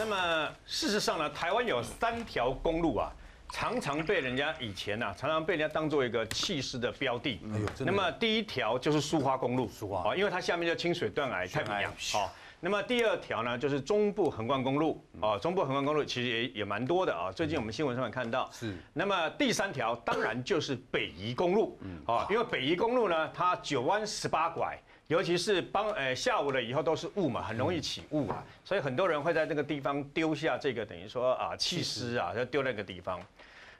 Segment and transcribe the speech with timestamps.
[0.00, 3.12] 那么事实上呢，台湾有三条公路啊，
[3.52, 7.38] 常常被人家以前呐、常常被人家当做一个弃尸的标的。
[7.80, 11.92] 那么第一条就是苏花公路，苏花哦，因为它下面就清水断崖太平洋。
[12.12, 15.04] 好，那么第二条呢，就是中部横贯公路。
[15.20, 18.48] 哦，中部横贯公路其实也也蛮多的啊，最近我们新闻上面看到。
[18.50, 24.80] 是那么第三条当然就是北宜公路，啊，因为北宜公路呢，它九弯十八拐，
[25.10, 33.20] 尤其是帮呃下午了以后都是雾嘛，很容易起雾啊，所以很多人会在那个地方丢下这个等于说啊弃尸啊，就丢那个地方。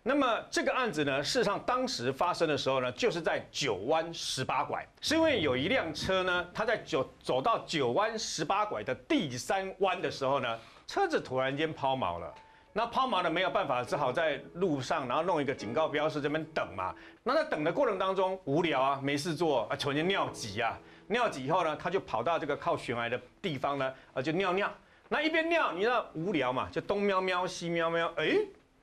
[0.02, 12.35] 那么这个案子呢，事实上当时发生的时候呢，就是在九弯十八拐，是因为有一辆车呢，它在九走到九弯十八拐的第三弯的时候呢，车子突然间抛锚了。
[12.73, 16.95] 那抛锚的没有办法，只好在路上，然后弄一个警告标识这边等嘛。
[17.23, 24.73] 那在等的过程当中无聊啊，没事做啊，突然间尿急啊，尿急以后呢，他就跑到这个靠悬崖的地方呢，啊就尿尿。
[25.09, 28.38] 那一边尿，你知道无聊嘛，就东瞄瞄西瞄瞄，哎，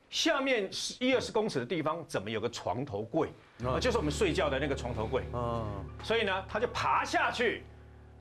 [0.10, 3.30] 下面十一二十公尺的地方怎么有个床头柜？
[3.66, 5.24] 啊，就是我们睡觉的那个床头柜。
[5.34, 5.66] 嗯，
[6.04, 7.64] 所以呢，他就爬下去，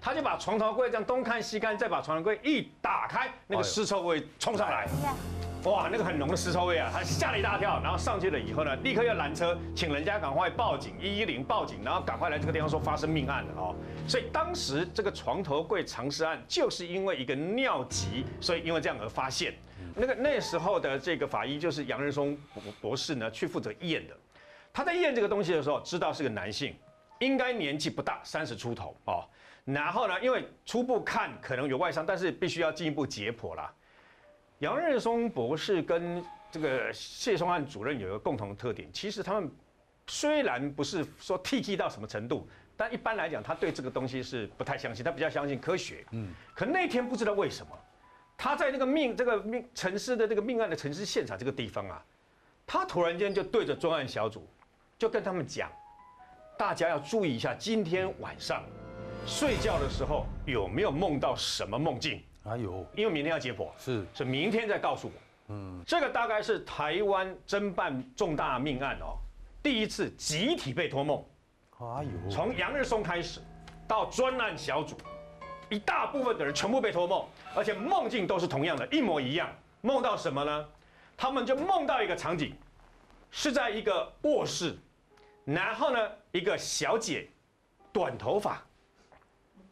[0.06, 4.86] 他就把床头柜这样东看西看，再把床头柜一打开，那个尸臭味冲上来，
[5.64, 13.74] 哇，那个很浓的尸臭味啊，他吓了一大跳，然后上去了以后呢，立刻要拦车，请人家赶快报警，一一零报警，然后赶快来这个地方说发生命案了哦。
[14.06, 19.52] 所以当时这个床头柜藏尸案就是因为一个尿急，所以因为这样而发现。
[19.96, 24.14] 那个那时候的这个法医就是杨仁松博博士呢，去负责验的。
[24.72, 26.76] 他在验这个东西的时候，知道是个男性，
[27.18, 29.24] 应该年纪不大，三十出头哦。
[29.66, 33.70] 然后呢，因为初步看可能有外伤，但是必须要进一步解剖啦。
[34.60, 39.50] 杨日松博士跟这个谢松汉主任有一个共同的特点，其实他们
[40.06, 46.06] 虽然不是说 T T 到什么程度，但一般来讲，他对这个东西是不太相信，他比较相信科学。
[46.12, 46.32] 嗯。
[46.54, 47.76] 可那天不知道为什么，
[48.38, 52.02] 他在那个命这个命城市的这个命案的城市现场这个地方啊，
[52.64, 54.46] 他突然间就对着专案小组，
[54.96, 55.70] 就跟他们讲，
[56.56, 58.62] 大家要注意一下，今天晚上
[59.26, 62.22] 睡觉的时候有没有梦到什么梦境？
[62.44, 64.06] 哎呦，因为明天要解剖，是。
[64.14, 65.12] 是明天再告诉我。
[65.48, 69.18] 嗯，这个大概是台湾侦办重大命案哦，
[69.62, 71.24] 第一次集体被托梦，
[71.78, 73.40] 哎呦，从杨日松开始，
[73.86, 74.96] 到专案小组，
[75.70, 79.48] 一大部分的人全部被托梦，而且梦境都是同样的，一模一样。
[79.82, 80.68] 梦到什么呢？
[81.16, 82.54] 他们就梦到一个场景，
[83.30, 84.76] 是在一个卧室，
[85.44, 87.28] 然后呢，一个小姐，
[87.92, 88.60] 短头发，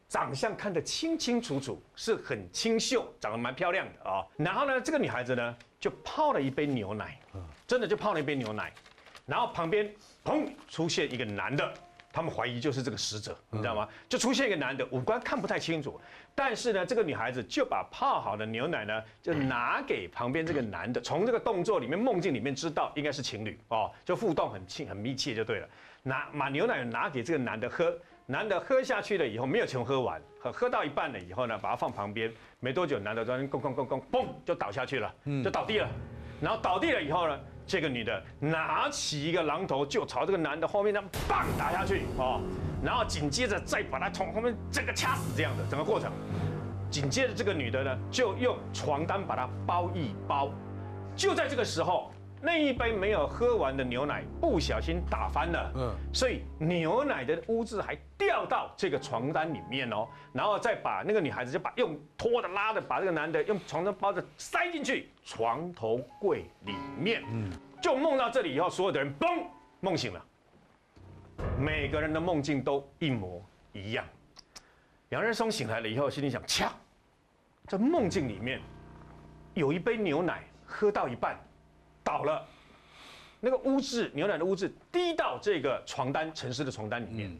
[0.08, 7.18] 长相看得清清楚楚，是很清秀，长得蛮漂亮的啊、然后呢，这个女孩子呢，就泡了一杯牛奶，
[7.66, 8.72] 真的就泡了一杯牛奶。
[9.26, 9.90] 然后旁边
[10.22, 11.72] 砰出现一个男的，
[12.12, 13.88] 他们怀疑就是这个死者，你知道吗？
[14.06, 15.98] 就出现一个男的，五官看不太清楚，
[16.34, 25.68] 但是呢，这个女孩子就把泡好的牛奶呢，就拿给旁边这个男的，从这个动作里面、梦境里面知道应该是情侣哦，就互动很亲、很密切就对了。
[26.02, 35.88] 拿把牛奶拿给这个男的喝，男的喝下去了以后没有全喝完，喝喝到一半了以后呢，把它放旁边，没多久男的突然咣咣咣咣嘣就倒下去了，就倒地了。
[36.40, 42.40] 然后倒地了以后呢，这个女的拿起一个榔头就朝这个男的后面那，棒打下去哦，
[42.82, 46.10] 然后紧接着再把他从后面整个掐死这样的整个过程。
[46.90, 50.50] 紧接着这个女的呢，就用床单把它包一包。
[51.14, 52.10] 就在这个时候，
[52.44, 55.80] 那一杯没有喝完的牛奶不小心打翻了，嗯。
[55.88, 67.50] 嗯，所以牛奶的污渍还掉到这个床单里面哦，然后再把那个女孩子就把用拖的拉的把这个男的用床单包着塞进去床头柜里面，嗯，
[67.82, 69.46] 就梦到这里以后，所有的人嘣
[69.80, 70.22] 梦醒了，
[71.58, 74.04] 每个人的梦境都一模一样。
[75.08, 76.70] 杨仁松醒来了以后，心里想：掐，
[77.66, 78.60] 这梦境里面
[79.54, 81.38] 有一杯牛奶喝到一半
[82.04, 82.46] 倒了，
[83.40, 87.36] 那个污渍牛奶的污渍滴到这个床单城市的床单里面。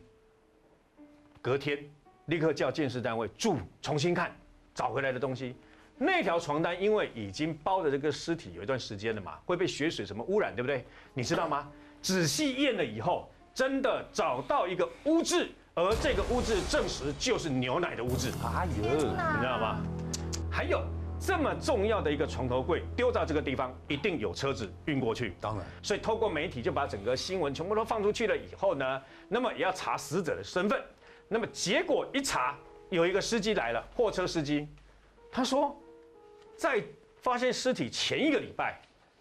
[1.40, 1.78] 隔天
[2.26, 4.34] 立刻叫建设单位住重新看
[4.74, 5.54] 找回来的东西。
[5.96, 10.84] 那条床单因为已经包着这个尸体有一段时间了嘛，会被血水什么污染，对不对？
[11.12, 11.70] 你知道吗？
[12.02, 18.32] 仔细验了以后，真的找到一个污渍，而这个污渍证实就是牛奶的污渍。
[18.42, 19.80] 哎呦，你知道吗？
[20.50, 20.82] 还有
[21.26, 25.32] 这么重要的一个床头柜丢到这个地方，一定有车子运过去。
[25.40, 30.78] 当然所以透过媒体就把整个新闻全部都放出去了以后呢，那么也要查死者的身份。
[31.26, 32.54] 那么结果一查，
[32.90, 34.68] 有一个司机来了，货车司机，
[35.32, 35.74] 他说，
[36.56, 36.84] 在
[37.22, 38.78] 发现尸体前一个礼拜，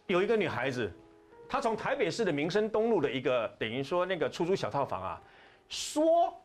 [0.07, 0.91] 有一个女孩子，
[1.47, 5.21] 她从台北市的民生东路的一个等于说那个出租小套房啊，
[5.69, 6.38] 说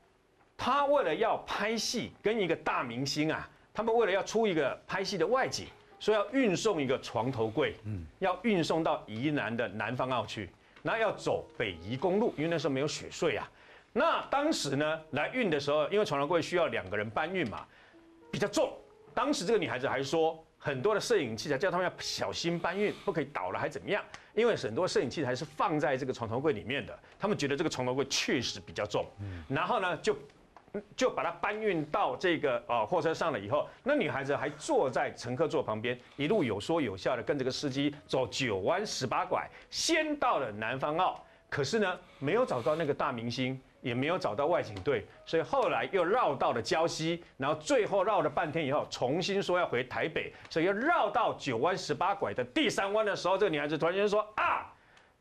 [0.56, 5.69] 她为了要拍戏，跟一个大明星啊，他们为了要出一个拍戏的外景，
[6.00, 10.50] 说要运送一个床头柜，嗯，要运送到宜南的南方澳去，
[10.82, 13.48] 那要走北宜公路，因为那时候没有雪隧啊。
[13.92, 17.64] 那当时呢，来运的时候，因为床头柜需要两个人搬运嘛，
[18.32, 18.69] 比较重。
[19.14, 24.02] 当时这个女孩子还说，很多的摄影器材叫他们要小心搬运，不可以倒了还怎么样？
[24.34, 29.06] 因为很多摄影器材是放在这个床头柜里面的，他们觉得这个床头柜确实比较重。
[29.48, 30.19] 然后呢，就
[30.97, 41.25] 就把它搬运到这个呃货车上了以后，那女孩子还坐在乘客座旁边，一路有说有笑的跟这个司机走九弯十八拐，先到了南方澳。
[41.49, 43.61] 可是呢，没有找到那个大明星。
[43.81, 54.67] 也没有找到外景队，所以后来又绕到了礁溪，然后最后绕了半天以后，重新说要回台北，所以要绕到九弯十八拐的第三弯的时候，这个女孩子突然间说啊，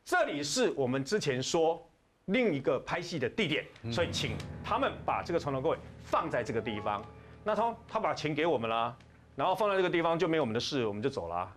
[0.03, 1.87] 这里是我们之前说
[2.27, 7.03] 另一个拍戏的地点，所以请他们把这个床头柜放在这个地方。
[7.43, 8.93] 那他他把钱给我们了，
[9.35, 11.49] 然后放在这个地方就没有我们的事，我们就走了。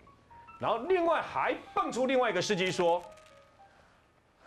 [0.61, 3.03] 然后另外还蹦出另外一个司机说，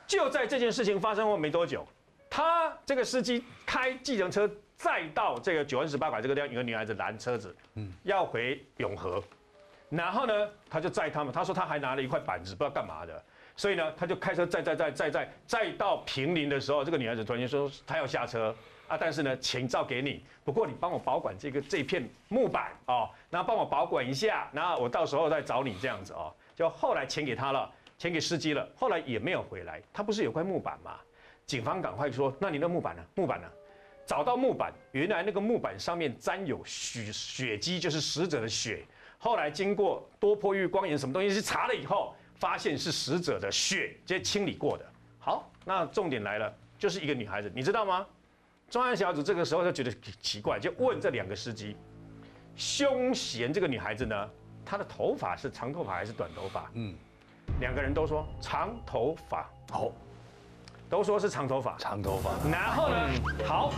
[0.07, 1.85] 就在这件事情发生后没多久。
[2.29, 9.21] 他这个司机开计程车再到这个九弯十八拐这个地方，有个女孩子拦车子，嗯，要回永和，
[9.89, 11.33] 然后呢，他就载他们。
[11.33, 13.23] 他说他还拿了一块板子，不知道干嘛的，
[13.55, 18.55] 所以呢，他就开车载载载载载载到平林的时候，这个女孩子突然间说她要下车
[18.87, 26.33] 啊，但是呢，钱照给你，不过你帮我保管这个这片木板哦，然后帮我保管一下，然后我到时候再找你这样子哦。
[26.55, 29.81] 就后来钱给他了，钱给司机了，后来也没有回来。
[29.93, 30.99] 他不是有块木板吗？
[31.45, 33.03] 警方赶快说：“那你的木板呢？
[33.15, 33.47] 木板呢？
[34.05, 38.83] 找到木板，原来那个木板上面沾有血血迹，就是死者的血。
[39.17, 42.13] 后来经过多破玉光盐什么东西去查了以后，
[42.43, 44.85] 发现是死者的血，直接清理过的。
[45.17, 48.05] 好，那重点来了，就是一个女孩子，你知道吗？
[48.69, 51.77] 专案小组这个时候就觉得奇怪，就问这两个司机：
[52.57, 54.29] 凶嫌这个女孩子呢，
[54.65, 56.69] 她的头发是长头发还是短头发？
[56.73, 56.93] 嗯，
[57.61, 59.49] 两个人都说长头发。
[59.71, 59.89] 好。”
[60.89, 62.29] 都说是长头发，长头发。
[62.51, 63.09] 然后呢？
[63.47, 63.73] 好，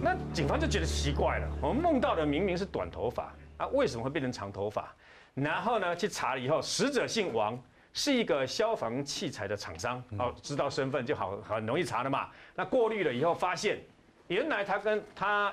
[0.00, 1.48] 那警方就觉得奇怪了。
[1.60, 4.94] 我们梦到的明明是短头发啊，为什么会变成长头发？
[5.34, 7.60] 然后呢，去查了以后，死者姓王，
[7.96, 10.04] 是一个消防器材的厂商。
[10.18, 12.28] 哦，知道身份就好，很容易查的嘛。
[12.54, 13.82] 那过滤了以后，发现
[14.28, 15.50] 原来他跟他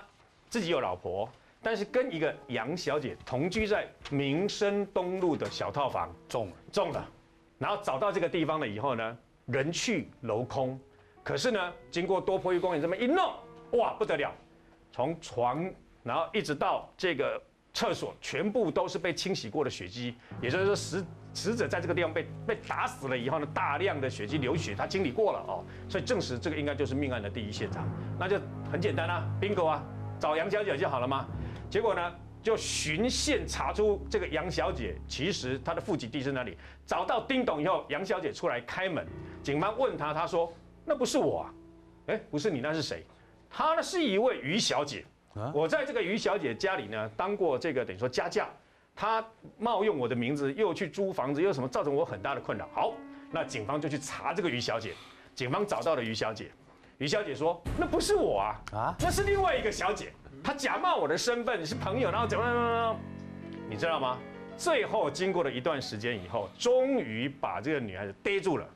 [0.50, 1.28] 自己有老婆，
[1.62, 7.10] 但是跟一个杨小姐同居在民生东路的小套房，中了中了。
[7.58, 10.78] 然后找到这个地方了以后呢，人去楼空。
[11.24, 13.34] 可是呢，经过多破玉公园这么一弄，
[13.72, 14.30] 哇，不得了！
[14.92, 15.74] 从床，
[16.04, 17.42] 然后一直到这个
[17.74, 20.16] 厕所，全部都是被清洗过的血迹。
[20.42, 27.90] 也就是说，死死者在这个地方被被打死了以后呢，大量的血迹流血，他清理过了哦，所以证实这个应该就是命案的第一现场。
[28.20, 28.40] 那就
[28.72, 29.84] 很简单啊，bingo 啊，
[30.20, 31.28] 找杨小姐就好了吗？
[31.70, 36.58] 结果呢，就循线查出这个杨小姐其实她的户籍地是哪里。
[36.86, 39.08] 找到叮咚以后，杨小姐出来开门，
[39.42, 40.52] 警方问她，她说。
[40.86, 41.54] 那不是我啊，
[42.08, 43.06] 哎，不是你，那是谁？
[43.50, 45.06] 她呢是一位于小姐，
[45.54, 48.48] 我在这个于小姐家里呢当过这个等于说家教，
[48.96, 49.26] 她
[49.58, 52.68] 冒用我的名字又去租房子，又什么造成我很大的困扰。
[52.74, 52.94] 好，
[53.32, 54.94] 那警方就去查这个于小姐，
[55.34, 56.52] 警方找到了于小姐，
[57.00, 60.14] 于小姐说那不是我啊，啊，那是另外一个小姐，
[60.44, 62.96] 她假冒我的身份是朋友，然后怎么怎么
[63.52, 64.20] 怎么，你知道吗？
[64.56, 68.70] 最后经过了一段时间以后，终于把这个女孩子逮住了。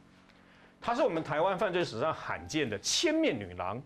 [0.82, 3.80] 她是我们台湾犯罪史上罕见的千面女郎，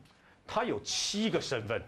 [0.48, 1.82] 她有七个身份，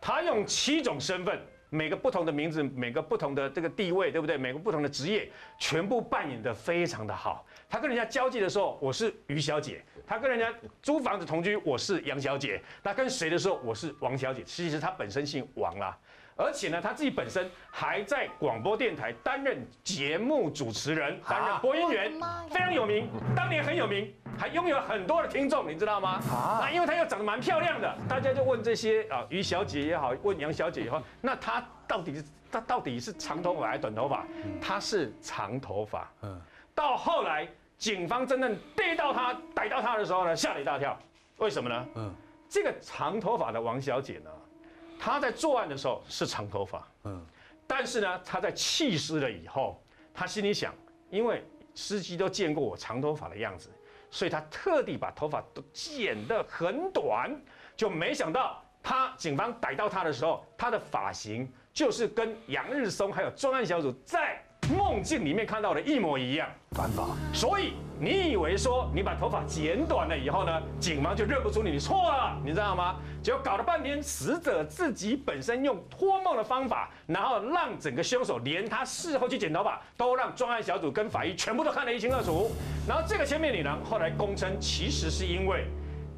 [0.00, 1.38] 他用七种身份，
[1.68, 4.36] 每个不同的名字，每个不同的这个地位，对不对？
[4.36, 7.46] 每个不同的职业，全部扮演的非常的好。
[7.68, 9.76] 他跟人家交际的时候，我是于小姐；
[10.06, 10.52] 他跟人家
[10.82, 14.42] 租房子同居，我是杨小姐；他跟谁的时候，我是王小姐。
[14.42, 15.96] 其实他本身姓王啦。
[16.40, 22.10] 而且呢，他自己本身还在广播电台担任节目主持人，担任播音员，
[22.50, 23.06] 非常有名。
[23.36, 26.18] 当年很有名，还拥有很多的听众，你知道吗？
[26.32, 34.26] 啊，那因为他又长得蛮漂亮的，大家就问这些啊，于小姐也好，问杨小姐也好，那她到底是她到底是长头发还是短头发？
[34.62, 36.10] 她是长头发。
[36.22, 36.40] 嗯，
[36.74, 40.98] 到后来警方真正逮到她、逮到她的时候呢，吓了一大跳。
[41.36, 41.86] 为什么呢？
[41.96, 42.14] 嗯，
[42.48, 44.30] 这个长头发的王小姐呢？
[45.02, 47.24] 他在作案的时候是长头发，嗯，
[47.66, 50.74] 但是呢，他在弃尸了以后，他心里想，
[51.08, 51.42] 因为
[51.74, 53.70] 司机都见过我长头发的样子，
[54.10, 57.34] 所以他特地把头发都剪得很短，
[57.74, 66.48] 就没想到他警方逮到他的时候，他的发型就是跟杨日松还有专案小组在梦境里面看到的一模一样。
[66.72, 67.08] 犯法。
[67.32, 72.96] 所以你以为说你把头发剪短了以后呢，警方就认不出你，你错了，你知道吗？
[73.22, 82.50] 结果搞了半天，死者自己本身用托梦的方法，然后让整个凶手连他事后去剪头发，都让专案小组跟法医全部都看得一清二楚。
[82.88, 85.66] 然后这个千面女郎后来供称，其实是因为。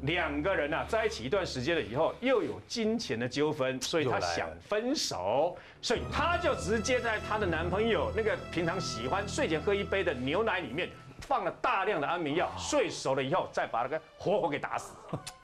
[0.03, 10.89] 两个人啊，在一起一段时间了以后，又有金钱的纠纷，所以她想分手，所以她就直接在她的男朋友那个平常喜欢睡前喝一杯的牛奶里面
[11.21, 14.93] 放了大量的安眠药，睡熟了以后再把那个活活给打死。